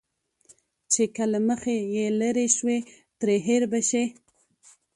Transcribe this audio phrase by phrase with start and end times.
[0.91, 2.77] چې که له مخه يې لرې شوې،
[3.19, 4.03] ترې هېر به شې.